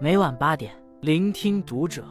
[0.00, 0.70] 每晚八点，
[1.00, 2.04] 聆听读者。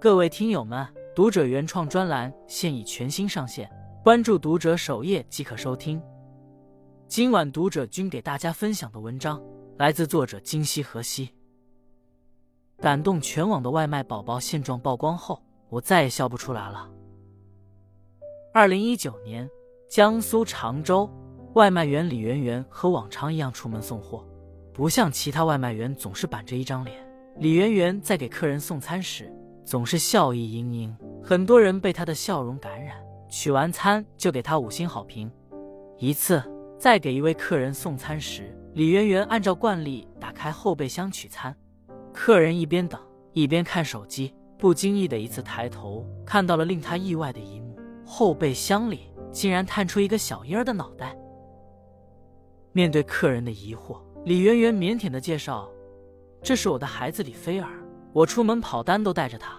[0.00, 3.70] 各位听友们，读者原创专栏现已全新上线，
[4.02, 6.00] 关注读者首页即可收听。
[7.06, 9.38] 今晚读者君给大家分享的文章
[9.76, 11.28] 来自作者今夕何夕。
[12.78, 16.90] 感动全网的外卖宝宝现状曝光后，我再也笑不出来了。
[18.54, 19.46] 二零一九年，
[19.88, 21.08] 江苏常州
[21.54, 24.22] 外卖员李媛媛和往常一样出门送货。
[24.74, 26.94] 不像其他外卖员总是板着一张脸，
[27.38, 29.32] 李媛媛在给客人送餐时
[29.64, 32.96] 总是笑意盈盈，很多人被她的笑容感染，
[33.30, 35.30] 取完餐就给她五星好评。
[35.96, 36.42] 一次
[36.78, 41.56] 在给一位客人送餐时，李媛媛按照惯例打开后备箱取餐，
[42.12, 43.00] 客人一边等
[43.32, 47.74] 一边看手机，不经意的一次抬头看到了令他意外的一幕：
[48.06, 51.16] 后备箱里竟然探出一个小婴儿的脑袋。
[52.72, 54.00] 面对客人的疑惑。
[54.24, 55.70] 李媛媛腼腆的介绍
[56.42, 57.70] ：“这是我的孩子李菲儿，
[58.12, 59.56] 我出门跑单都带着他。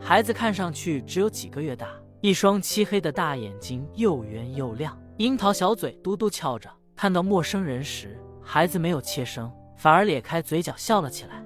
[0.00, 1.88] 孩子看上去只有几个月大，
[2.20, 6.68] 一双漆黑的大眼睛又圆又亮，樱桃小嘴嘟嘟翘着。
[6.96, 11.44] 看到陌生人时，孩子没有怯声，反而咧开嘴角笑了起来。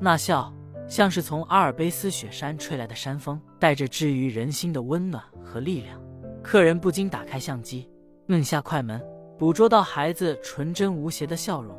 [0.00, 0.52] 那笑
[0.88, 6.01] 像是从阿尔卑斯雪山吹来的山风，带着治愈人心的温暖和力量。
[6.42, 7.88] 客人不禁打开相机，
[8.28, 9.00] 摁下快门。”
[9.38, 11.76] 捕捉到孩子纯真无邪的笑容。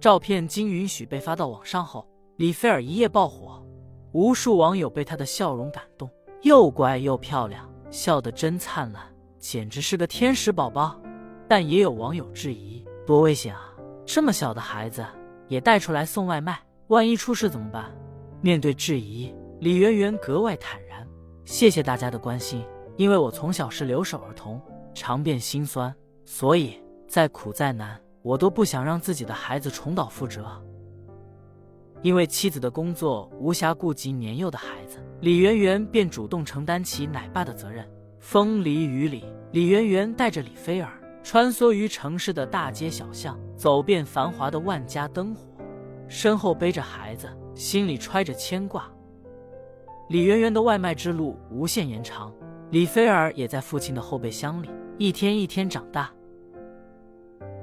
[0.00, 3.62] 照片经允许被发到网上后，李菲儿一夜爆火，
[4.12, 6.08] 无数网友被她的笑容感动，
[6.40, 9.02] 又乖又漂亮，笑得真灿烂，
[9.38, 10.98] 简直是个天使宝宝。
[11.46, 13.74] 但也有网友质疑：多危险啊！
[14.06, 15.04] 这么小的孩子
[15.48, 17.94] 也带出来送外卖，万一出事怎么办？
[18.40, 21.06] 面对质疑，李媛媛格外坦然
[21.44, 22.64] ：“谢谢大家的关心，
[22.98, 24.60] 因为我从小是留守儿童。”
[24.94, 30.44] 尝遍心酸，所以再苦再难，我都不想让自己的孩子重蹈覆辙。
[32.02, 37.88] 因为妻子的工作无暇顾及年幼的孩子，李媛媛便主动承担起奶爸的责任。
[38.18, 45.46] 风里雨里，李媛媛带着李菲儿穿梭于城市的大街小巷，走遍繁华的万家灯火，
[46.08, 48.90] 身后背着孩子，心里揣着牵挂。
[50.08, 52.32] 李媛媛的外卖之路无限延长，
[52.70, 54.68] 李菲儿也在父亲的后备箱里。
[54.98, 56.12] 一天一天长大。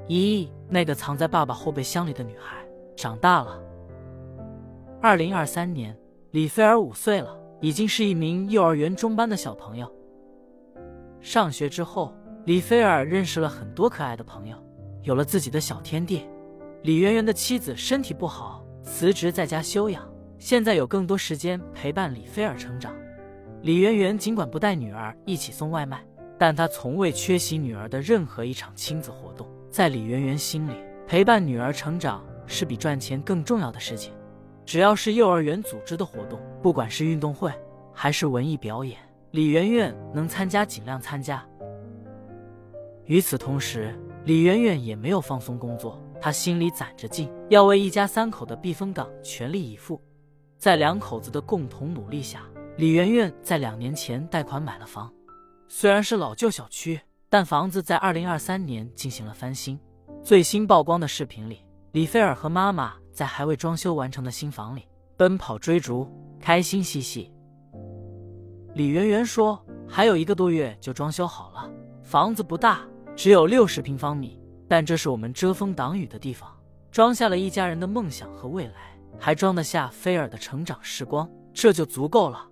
[0.07, 3.61] 咦，那个藏在爸爸后备箱里的女孩长大了。
[5.01, 5.95] 二零二三年，
[6.31, 9.91] 李菲儿五岁了，已经是一名幼儿园中班的小朋友。
[11.19, 14.55] 上学之后，李菲儿认识了很多可爱的朋友，
[15.03, 16.25] 有了自己的小天地。
[16.83, 20.07] 李媛媛的妻子身体不好，辞职在家休养，
[20.39, 22.95] 现在有更多时间陪伴李菲儿成长。
[23.65, 26.05] 李媛媛尽管不带女儿一起送外卖。
[26.37, 29.47] 但她从未缺席女儿的任何一场亲子活动。
[29.71, 30.73] 在李媛媛心里，
[31.07, 34.13] 陪伴女儿成长是比赚钱更重要的事情。
[34.67, 37.51] 只要是幼儿园组织的活动，不管是运动会
[37.91, 38.99] 还是文艺表演，
[39.31, 41.43] 李媛媛能参加尽量参加。
[43.05, 49.99] 与此同时，李媛媛也没有放松工作，她心里攒着劲，要为一家三口的避风港全力以赴。
[50.55, 52.43] 在两口子的共同努力下，
[52.77, 55.09] 李媛媛在两年前贷款买了房。
[55.69, 56.99] 虽然是老旧小区，
[57.29, 59.79] 但房子在二零二三年进行了翻新。
[60.21, 61.63] 最新曝光的视频里，
[61.93, 66.05] 李菲尔和妈妈在还未装修完成的新房里奔跑追逐，
[66.37, 67.31] 开心嬉戏。
[68.73, 71.71] 李媛媛说：“还有一个多月就装修好了，
[72.03, 74.37] 房子不大，只有六十平方米，
[74.67, 76.53] 但这是我们遮风挡雨的地方，
[76.91, 82.45] 装下了一家人的梦想和未来，还装得下菲尔的成长时光，这就足够了。”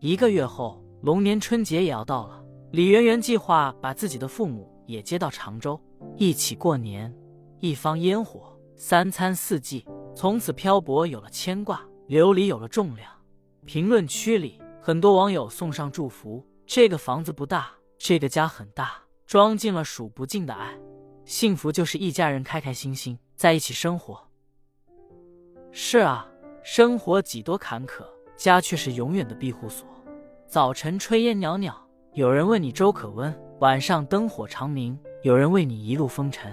[0.00, 2.40] 一个月后，龙年春节也要到了。
[2.70, 5.80] 李媛媛计划把自己的父母也接到常州，
[6.16, 7.12] 一起过年。
[7.58, 13.10] 一方烟火，三餐四季，从此漂泊有了牵挂，流离有了重量。
[13.64, 20.78] 评论区里，很多网友送上祝福：这个房子不大，这个家很大，装进了数不尽的爱。
[21.24, 24.28] 幸福就是一家人开开心心在一起生活。
[25.72, 26.28] 是啊，
[26.62, 28.04] 生活几多坎坷，
[28.36, 29.84] 家却是永远的庇护所。
[30.48, 31.74] 早晨炊烟袅袅。
[32.14, 36.50] 有人问你粥可温，晚上灯火长明；有人为你一路风尘，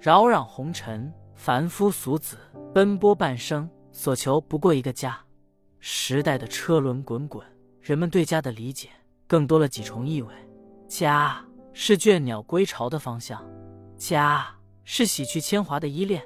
[0.00, 1.12] 扰攘红尘。
[1.34, 2.38] 凡夫俗子
[2.72, 5.20] 奔波半生，所求不过一个家。
[5.80, 7.46] 时代的车轮滚滚，
[7.82, 8.88] 人们对家的理解
[9.26, 10.32] 更多了几重意味。
[10.88, 11.44] 家
[11.74, 13.44] 是倦鸟归巢的方向，
[13.98, 14.46] 家
[14.82, 16.22] 是洗去铅华的依恋，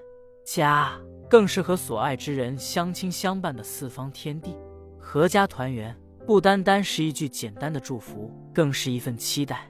[0.46, 0.96] 家
[1.28, 4.56] 更是和所爱之人相亲相伴的四方天地。
[5.02, 5.92] 阖家团圆。
[6.30, 9.68] 不单单是一句简单的祝福，更是一份期待。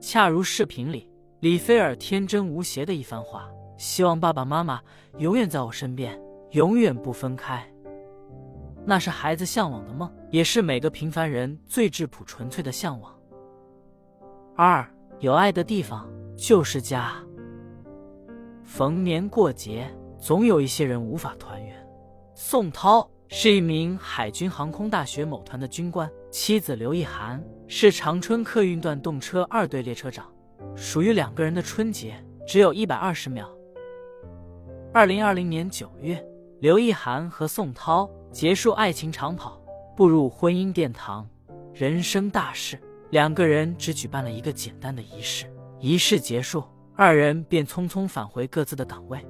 [0.00, 1.08] 恰如视频里
[1.38, 3.48] 李菲儿天真无邪的一番话
[3.78, 4.82] ：“希望爸爸妈妈
[5.18, 6.20] 永远在我身边，
[6.50, 7.64] 永远不分开。”
[8.84, 13.16] 那是孩子向往的梦，也是每个平凡人最质朴纯粹的向往。
[14.56, 14.84] 二，
[15.20, 17.14] 有爱的地方就是家。
[18.64, 21.88] 逢年过节，总有一些人无法团圆。
[22.34, 30.26] 宋涛是一名海军航空大学某团的军官，妻子刘意涵是长春客运段动车二队列车长，
[30.74, 32.12] 属于两个人的春节
[32.44, 33.48] 只有一百二十秒。
[34.92, 36.20] 二零二零年九月，
[36.58, 39.62] 刘意涵和宋涛结束爱情长跑，
[39.96, 41.24] 步入婚姻殿堂，
[41.72, 42.76] 人生大事。
[43.10, 45.46] 两个人只举办了一个简单的仪式，
[45.78, 46.64] 仪式结束，
[46.96, 49.24] 二人便匆匆返回各自的岗位。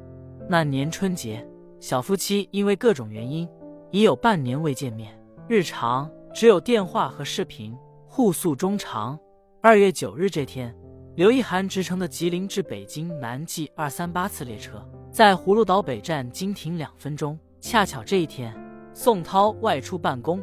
[0.49, 1.47] 那年春节，
[1.81, 3.47] 小夫妻因为各种原因，
[3.93, 5.13] 已有半年未见面，
[5.49, 7.77] 日常只有电话和视频，
[8.07, 9.19] 互诉衷肠。
[9.61, 10.73] 二月九日这天，
[11.17, 17.37] 刘一涵直乘的吉林至北京南 G 二三八次列车，在葫芦岛北站经停两分钟。
[17.61, 18.57] 恰巧这一天，
[18.95, 20.41] 宋涛外出办公。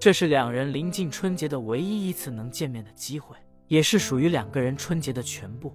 [0.00, 3.36] 这是两人临近春节的唯一一次能见面的机会，
[3.68, 5.72] 也是属于两个人春节的全部。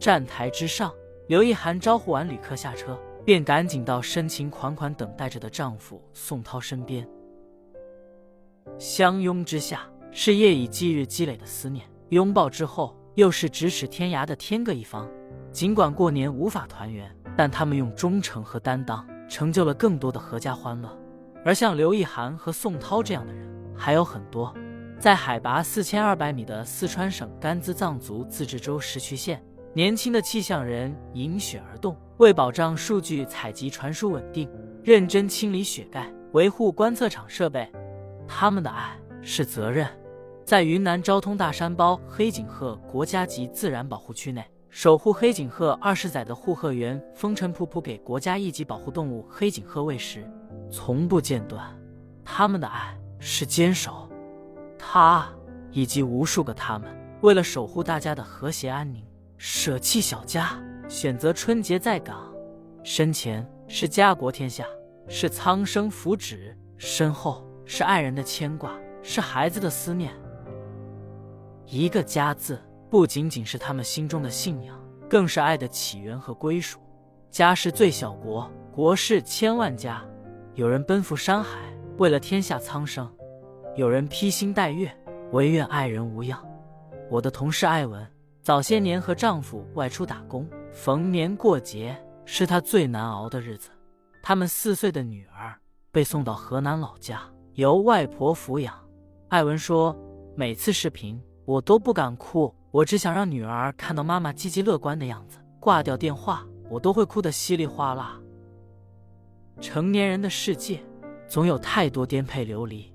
[0.00, 0.90] 站台之上，
[1.28, 7.08] 刘一涵招呼完旅客下车，便赶紧到深情款款等待着的丈夫宋涛身边。
[8.78, 15.08] 相拥之下，是夜以继日积累的思念；拥抱之后，又是咫尺天涯的天各一方。
[15.50, 20.98] 尽管过年无法团圆，但他们用忠诚和担当，成就了更多的阖家欢乐。
[21.44, 23.50] 而像刘意涵和宋涛这样的人。
[23.74, 24.54] 还有很多，
[24.98, 29.42] 在海拔四千二百米的四川省甘孜藏族自治州石渠县，
[29.74, 34.48] 年轻的气象人迎雪而动，为保障数据采集传输稳定，
[34.82, 37.66] 认真清理雪盖，维护观测场设备。
[38.28, 39.88] 他们的爱是责任，
[40.44, 50.22] 在云南昭通大山包黑颈鹤国家级自然保护区内，守护黑颈鹤二十载的护鹤员风尘仆仆给国家一级保护动物黑颈鹤喂食，
[50.70, 51.66] 从不间断。
[52.24, 52.96] 他们的爱。
[53.24, 54.08] 是坚守，
[54.76, 55.24] 他
[55.70, 56.90] 以及无数个他们，
[57.20, 59.00] 为了守护大家的和谐安宁，
[59.44, 60.56] 舍弃小家，
[60.88, 62.32] 选择春节在岗。
[62.84, 64.64] 身前是家国天下，
[65.08, 68.72] 是苍生福祉；身后是爱人的牵挂，
[69.02, 70.12] 是孩子的思念。
[71.66, 74.80] 一个家字，不仅仅是他们心中的信仰，
[75.10, 76.78] 更是爱的起源和归属。
[77.28, 80.04] 家是最小国，国是千万家。
[80.54, 81.58] 有人奔赴山海。
[81.98, 83.12] 为了天下苍生，
[83.74, 84.88] 有人披星戴月，
[85.32, 86.40] 唯愿爱人无恙。
[87.10, 88.06] 我的同事艾文，
[88.42, 93.70] 早些年和丈夫外出打工，逢年过节是她最难熬的日子。
[94.20, 95.54] 他们四岁的女儿
[95.92, 97.22] 被送到河南老家，
[97.54, 98.74] 由外婆抚养。
[99.28, 99.96] 艾文说
[100.34, 105.38] ：“每次视频我都不敢哭，我只想让女儿看到妈妈积极乐观的样子。
[105.60, 108.20] 挂掉电话，我都会哭得稀里哗啦。”
[109.60, 110.82] 成年人的世界。
[111.28, 112.92] 总有太多颠沛流离，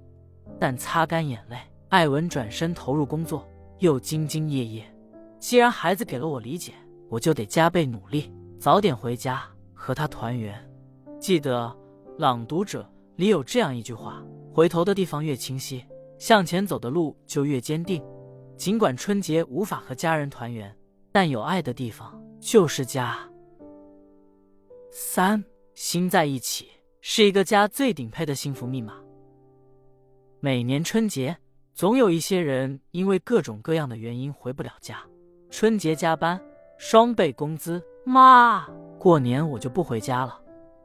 [0.59, 1.57] 但擦干眼泪，
[1.88, 3.47] 艾文转身投入工作，
[3.79, 4.96] 又兢兢业业。
[5.39, 6.74] 既然孩子给了我理解，
[7.10, 9.44] 我就得加倍努力，早点回家
[9.74, 10.57] 和他团圆。
[11.19, 11.66] 记得
[12.19, 12.81] 《朗读者》
[13.18, 14.24] 里有这样一句话：
[14.54, 15.84] 回头的地方越清晰，
[16.19, 18.04] 向前走的路就越坚定。
[18.56, 20.75] 尽管春节无法和家人团圆，
[21.12, 23.18] 但有爱的地方就是家。
[24.92, 26.68] 三心在一起。
[27.00, 28.95] 是一个家最顶配的幸福密码。
[30.42, 31.38] 每年春节，
[31.73, 35.02] 总有一些人因为各种各样的原因回不了家。
[35.59, 36.40] 春节加班，
[36.78, 37.83] 双倍工资。
[38.06, 38.68] 妈，
[38.99, 40.40] 过年我就不回家了。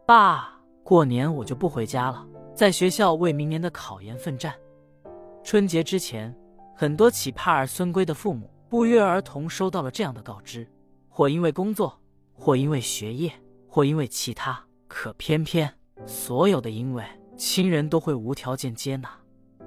[0.06, 2.26] 爸，过年我就不回家了。
[2.54, 4.54] 在学校为明年的考研奋战。
[5.44, 6.34] 春节之前，
[6.74, 10.66] 很多企盼儿孙归的父母不约而同收到了这样的告知：
[11.10, 12.00] 或因为工作，
[12.32, 13.30] 或因为学业，
[13.68, 14.58] 或因为其他。
[14.88, 15.70] 可偏偏。
[16.06, 17.04] 所有的因为
[17.36, 19.10] 亲人都会无条件接纳。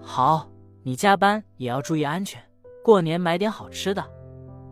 [0.01, 0.49] 好，
[0.81, 2.41] 你加班也要注意安全。
[2.83, 4.03] 过年买点好吃的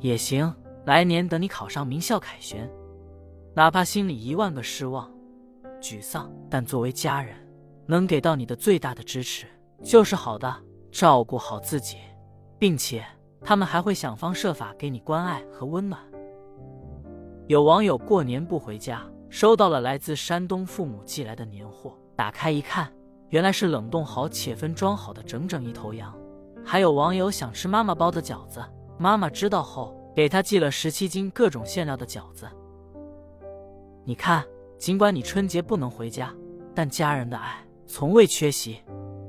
[0.04, 0.54] 也行。
[0.86, 2.70] 来年等你考上名校凯旋，
[3.56, 5.10] 哪怕心里一万个失望、
[5.82, 7.36] 沮丧，但作为家人，
[7.88, 9.48] 能给到你的最大的支持
[9.82, 10.54] 就是好的。
[10.92, 11.98] 照顾好自己，
[12.60, 13.04] 并且
[13.42, 16.00] 他们还会想方设法给你关爱和温暖。
[17.48, 19.02] 有网友过年不回家。
[19.30, 22.94] 收到了来自山东父母寄来的年货，打开一看，
[23.30, 26.16] 原来是冷冻好且分装好的整整一头羊。
[26.64, 28.64] 还有网友想吃妈妈包的饺子，
[28.98, 32.48] 妈妈知道后给他寄了十七斤各种馅料的饺子。
[34.06, 34.46] 你看，
[34.78, 36.34] 尽管你春节不能回家，
[36.76, 38.78] 但家人的爱从未缺席。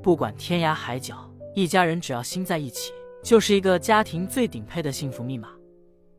[0.01, 2.91] 不管天涯海角，一家人只要心在一起，
[3.23, 5.49] 就是一个家庭最顶配的幸福密码。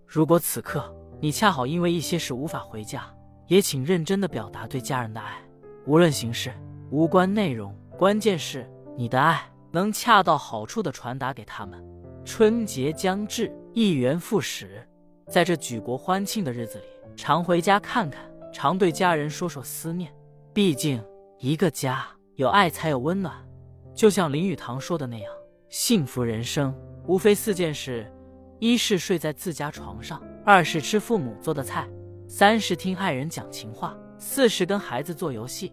[0.07, 3.09] 如果此刻你恰好因为一些事无法回家，
[3.47, 5.39] 也请认真的表达对家人的爱，
[5.87, 6.53] 无论形式，
[6.91, 11.81] 无关内容，关键是你的爱能恰到好处的传达给他们。
[12.27, 14.85] 春节将至，一元复始，
[15.31, 20.13] 在这举国欢庆的日子里，常回家看看，常对家人说说思念。
[20.53, 21.01] 毕竟，
[21.39, 22.05] 一个家
[22.35, 23.33] 有爱才有温暖。
[23.95, 25.33] 就像林语堂说的那样，
[25.69, 26.75] 幸福人生
[27.07, 28.13] 无非四件事：
[28.59, 31.89] 一是睡在自家床上，二是吃父母做的菜，
[32.27, 35.73] 三是听爱人讲情话，四是跟孩子做游戏。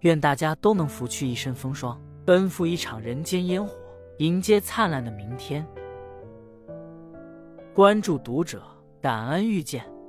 [0.00, 3.76] 愿大家都能拂去一身风霜，奔赴一场人间烟火，
[4.16, 5.64] 迎接灿烂的明天。
[7.72, 8.60] 关注读者，
[9.00, 9.99] 感恩遇见。